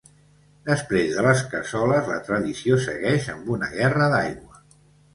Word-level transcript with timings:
Després 0.69 1.11
de 1.17 1.25
les 1.27 1.43
cassoles, 1.51 2.11
la 2.15 2.19
tradició 2.31 2.83
segueix 2.89 3.31
amb 3.37 3.55
una 3.61 3.73
guerra 3.79 4.13
d'aigua. 4.17 4.69